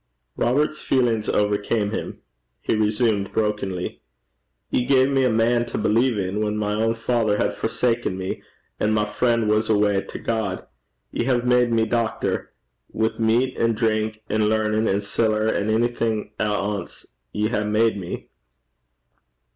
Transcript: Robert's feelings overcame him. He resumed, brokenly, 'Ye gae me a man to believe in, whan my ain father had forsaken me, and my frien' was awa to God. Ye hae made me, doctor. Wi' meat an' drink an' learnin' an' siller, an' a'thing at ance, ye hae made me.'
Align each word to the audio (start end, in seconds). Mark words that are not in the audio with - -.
Robert's 0.35 0.81
feelings 0.81 1.29
overcame 1.29 1.91
him. 1.91 2.21
He 2.59 2.75
resumed, 2.75 3.31
brokenly, 3.31 4.01
'Ye 4.71 4.83
gae 4.83 5.05
me 5.05 5.23
a 5.23 5.29
man 5.29 5.63
to 5.67 5.77
believe 5.77 6.17
in, 6.17 6.41
whan 6.41 6.57
my 6.57 6.75
ain 6.83 6.95
father 6.95 7.37
had 7.37 7.53
forsaken 7.53 8.17
me, 8.17 8.41
and 8.79 8.95
my 8.95 9.05
frien' 9.05 9.47
was 9.47 9.69
awa 9.69 10.01
to 10.01 10.17
God. 10.17 10.65
Ye 11.11 11.25
hae 11.25 11.41
made 11.41 11.71
me, 11.71 11.85
doctor. 11.85 12.51
Wi' 12.91 13.19
meat 13.19 13.55
an' 13.59 13.73
drink 13.73 14.23
an' 14.27 14.47
learnin' 14.47 14.87
an' 14.87 15.01
siller, 15.01 15.45
an' 15.47 15.69
a'thing 15.69 16.31
at 16.39 16.49
ance, 16.49 17.05
ye 17.31 17.49
hae 17.49 17.63
made 17.63 17.95
me.' 17.99 18.27